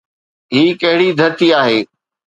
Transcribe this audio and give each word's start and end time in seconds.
هي 0.53 0.63
ڪهڙي 0.81 1.09
ڌرتي 1.19 1.47
آهي؟ 1.61 1.79